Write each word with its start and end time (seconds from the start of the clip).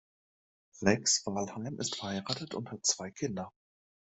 Rex 0.81 1.21
Walheim 1.27 1.77
ist 1.79 1.95
verheiratet 1.97 2.55
und 2.55 2.71
hat 2.71 2.83
zwei 2.87 3.11
Kinder. 3.11 3.53